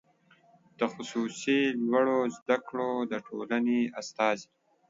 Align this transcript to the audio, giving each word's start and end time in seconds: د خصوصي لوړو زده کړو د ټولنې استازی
د 0.79 0.81
خصوصي 0.93 1.59
لوړو 1.89 2.17
زده 2.37 2.57
کړو 2.67 2.91
د 3.11 3.13
ټولنې 3.27 3.79
استازی 3.99 4.47